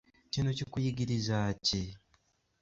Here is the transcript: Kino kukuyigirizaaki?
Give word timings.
Kino 0.31 0.51
kukuyigirizaaki? 0.57 1.81